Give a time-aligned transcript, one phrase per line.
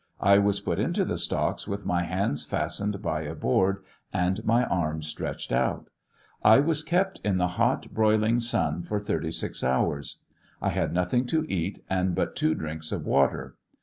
[0.19, 4.63] I was put into the stocks with my hands fastened by a board and my
[4.63, 5.91] arras• stretched out.
[6.43, 10.21] I was kept in the hot broiling sun for 36 hours.
[10.59, 13.57] I had nothing to eat, and but two drinks of water.